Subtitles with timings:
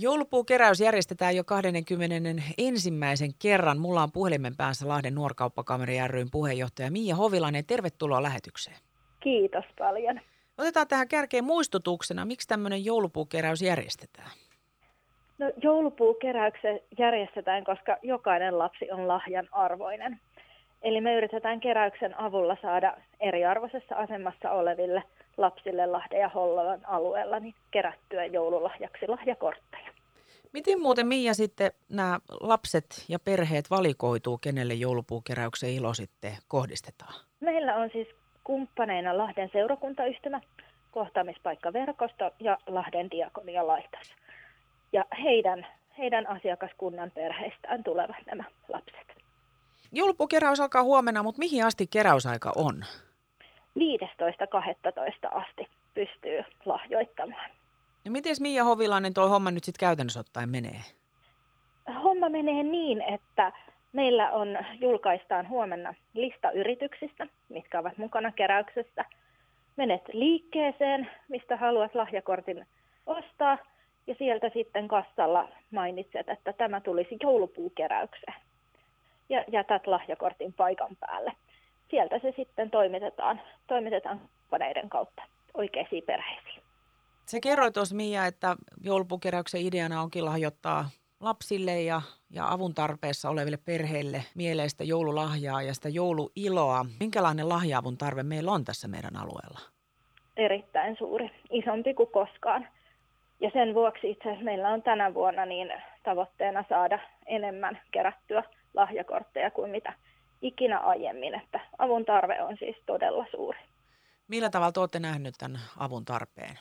[0.00, 2.90] Joulupuukeräys järjestetään jo 21.
[3.42, 3.78] kerran.
[3.78, 7.66] Mulla on puhelimen päässä Lahden nuorkauppakameri ryn puheenjohtaja Mia Hovilainen.
[7.66, 8.76] Tervetuloa lähetykseen.
[9.20, 10.20] Kiitos paljon.
[10.58, 14.30] Otetaan tähän kärkeen muistutuksena, miksi tämmöinen joulupuukeräys järjestetään?
[15.38, 20.20] No joulupuukeräyksen järjestetään, koska jokainen lapsi on lahjan arvoinen.
[20.82, 25.02] Eli me yritetään keräyksen avulla saada eriarvoisessa asemassa oleville
[25.36, 29.87] lapsille Lahden ja Hollolan alueella niin kerättyä joululahjaksi lahjakortteja.
[30.52, 37.14] Miten muuten Mia sitten nämä lapset ja perheet valikoituu, kenelle joulupuukeräyksen ilo sitten kohdistetaan?
[37.40, 38.08] Meillä on siis
[38.44, 40.40] kumppaneina Lahden seurakuntayhtymä,
[40.90, 44.14] kohtaamispaikkaverkosto ja Lahden diakonia laitos.
[44.92, 45.66] Ja heidän,
[45.98, 49.22] heidän asiakaskunnan perheistään tulevat nämä lapset.
[49.92, 52.84] Joulupukeräys alkaa huomenna, mutta mihin asti keräysaika on?
[53.78, 53.82] 15.12.
[55.30, 57.50] asti pystyy lahjoittamaan.
[58.08, 60.80] Ja miten Mia Hovilainen tuo homma nyt sitten käytännössä ottaen menee?
[62.02, 63.52] Homma menee niin, että
[63.92, 69.04] meillä on, julkaistaan huomenna lista yrityksistä, mitkä ovat mukana keräyksessä.
[69.76, 72.66] Menet liikkeeseen, mistä haluat lahjakortin
[73.06, 73.58] ostaa,
[74.06, 78.34] ja sieltä sitten kassalla mainitset, että tämä tulisi joulupuukeräykseen.
[79.28, 81.32] Ja jätät lahjakortin paikan päälle.
[81.90, 85.22] Sieltä se sitten toimitetaan, toimitetaan kumppaneiden kautta
[85.54, 86.57] oikeisiin perheisiin.
[87.28, 90.90] Se kerroit tuossa Mia, että joulupukeräyksen ideana onkin lahjoittaa
[91.20, 96.86] lapsille ja, ja avun tarpeessa oleville perheille mieleistä joululahjaa ja sitä jouluiloa.
[97.00, 99.60] Minkälainen lahjaavun tarve meillä on tässä meidän alueella?
[100.36, 102.68] Erittäin suuri, isompi kuin koskaan.
[103.40, 105.72] Ja sen vuoksi itse asiassa meillä on tänä vuonna niin
[106.04, 108.42] tavoitteena saada enemmän kerättyä
[108.74, 109.92] lahjakortteja kuin mitä
[110.42, 113.58] ikinä aiemmin, että avun tarve on siis todella suuri.
[114.28, 116.58] Millä tavalla te olette nähneet tämän avun tarpeen?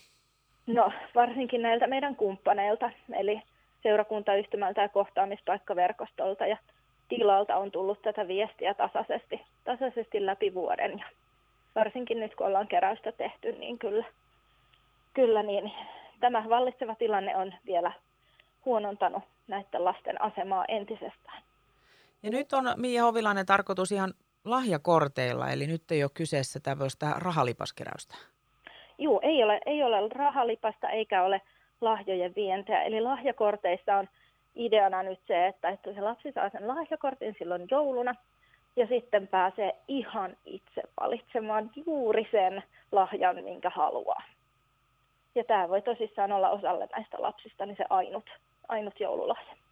[0.68, 3.42] No varsinkin näiltä meidän kumppaneilta, eli
[3.84, 6.58] seurakuntayhtymältä ja kohtaamispaikkaverkostolta ja
[7.10, 11.00] tilalta on tullut tätä viestiä tasaisesti, tasaisesti läpi vuoden.
[11.00, 11.06] Ja
[11.76, 14.06] varsinkin nyt kun ollaan keräystä tehty, niin kyllä,
[15.14, 15.72] kyllä niin,
[16.20, 17.92] tämä vallitseva tilanne on vielä
[18.66, 21.44] huonontanut näiden lasten asemaa entisestään.
[22.24, 24.14] Ja nyt on Mia Hovilainen tarkoitus ihan
[24.46, 28.16] lahjakorteilla, eli nyt ei ole kyseessä tämmöistä rahalipaskeräystä.
[28.98, 31.42] Joo, ei ole, ei ole rahalipasta eikä ole
[31.82, 32.84] lahjojen vientiä.
[32.84, 34.10] Eli lahjakorteissa on
[34.56, 38.16] ideana nyt se, että, että se lapsi saa sen lahjakortin silloin jouluna
[38.76, 44.24] ja sitten pääsee ihan itse valitsemaan juuri sen lahjan, minkä haluaa.
[45.36, 48.30] Ja tämä voi tosissaan olla osalle näistä lapsista niin se ainut,
[48.68, 49.67] ainut joululahja.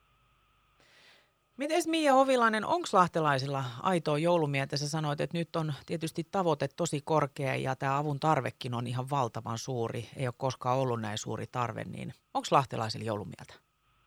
[1.58, 4.78] Miten Mia Hovilainen, onko lahtelaisilla aitoa joulumietä?
[4.78, 9.06] Sä sanoit, että nyt on tietysti tavoite tosi korkea ja tämä avun tarvekin on ihan
[9.10, 10.06] valtavan suuri.
[10.18, 13.54] Ei ole koskaan ollut näin suuri tarve, niin onko lahtelaisilla joulumieltä?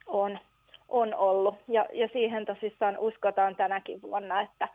[0.06, 0.38] On,
[0.88, 4.68] on ollut ja, ja siihen tosissaan uskotaan tänäkin vuonna, että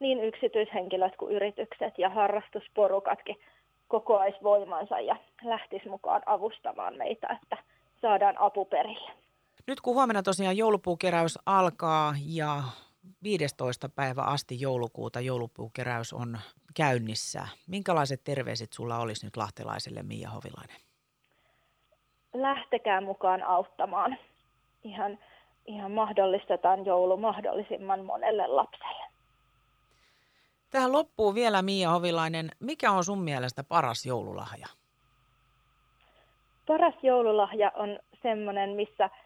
[0.00, 3.36] niin yksityishenkilöt kuin yritykset ja harrastusporukatkin
[3.88, 7.56] kokoais voimansa ja lähtis mukaan avustamaan meitä, että
[8.02, 9.27] saadaan apu perille.
[9.68, 12.62] Nyt kun huomenna tosiaan joulupuukeräys alkaa ja
[13.22, 13.88] 15.
[13.88, 16.38] päivä asti joulukuuta joulupuukeräys on
[16.76, 17.48] käynnissä.
[17.66, 20.76] Minkälaiset terveiset sulla olisi nyt lahtelaiselle Mia Hovilainen?
[22.34, 24.18] Lähtekää mukaan auttamaan.
[24.84, 25.18] Ihan,
[25.66, 29.04] ihan mahdollistetaan joulu mahdollisimman monelle lapselle.
[30.70, 32.50] Tähän loppuu vielä Mia Hovilainen.
[32.60, 34.66] Mikä on sun mielestä paras joululahja?
[36.66, 39.10] Paras joululahja on semmoinen, missä–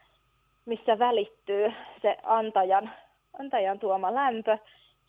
[0.67, 2.93] missä välittyy se antajan,
[3.41, 4.59] antajan tuoma lämpö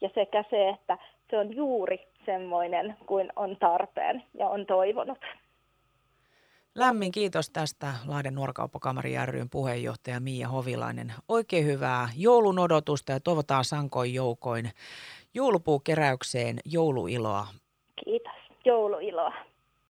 [0.01, 0.97] ja sekä se, että
[1.29, 5.19] se on juuri semmoinen kuin on tarpeen ja on toivonut.
[6.75, 11.13] Lämmin kiitos tästä Lahden nuorkauppakamari ryn puheenjohtaja Miia Hovilainen.
[11.27, 14.71] Oikein hyvää joulun odotusta ja toivotaan sankoin joukoin
[15.33, 17.47] joulupuukeräykseen jouluiloa.
[18.05, 18.33] Kiitos,
[18.65, 19.33] jouluiloa.